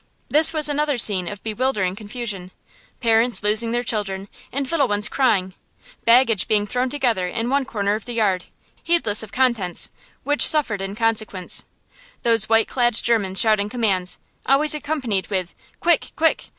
[0.29, 2.49] This was another scene of bewildering confusion,
[3.01, 5.53] parents losing their children, and little ones crying;
[6.05, 8.45] baggage being thrown together in one corner of the yard,
[8.81, 9.91] heedless of contents,
[10.23, 11.65] which suffered in consequence;
[12.23, 14.17] those white clad Germans shouting commands,
[14.47, 16.13] always accompanied with "Quick!
[16.15, 16.45] Quick!"